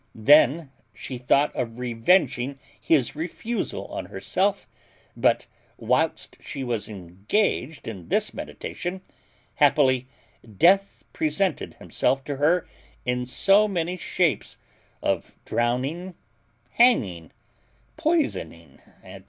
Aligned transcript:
Then 0.15 0.71
she 0.95 1.19
thought 1.19 1.55
of 1.55 1.77
revenging 1.77 2.57
his 2.79 3.15
refusal 3.15 3.85
on 3.85 4.05
herself; 4.05 4.67
but, 5.15 5.45
whilst 5.77 6.37
she 6.41 6.63
was 6.63 6.89
engaged 6.89 7.87
in 7.87 8.07
this 8.07 8.33
meditation, 8.33 9.01
happily 9.57 10.07
death 10.57 11.03
presented 11.13 11.75
himself 11.75 12.23
to 12.23 12.37
her 12.37 12.65
in 13.05 13.27
so 13.27 13.67
many 13.67 13.95
shapes, 13.95 14.57
of 15.03 15.37
drowning, 15.45 16.15
hanging, 16.71 17.29
poisoning, 17.95 18.81
&c. 19.03 19.19